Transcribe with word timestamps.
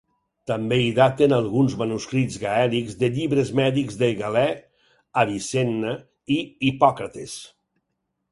També 0.51 0.77
hi 0.83 0.93
daten 0.99 1.33
alguns 1.35 1.73
manuscrits 1.81 2.37
gaèlics 2.43 2.95
de 3.03 3.09
llibres 3.17 3.51
mèdics 3.59 3.99
de 3.99 4.09
Galè, 4.21 4.45
Avicenna, 5.25 5.93
i 6.37 6.39
Hipòcrates. 6.71 7.37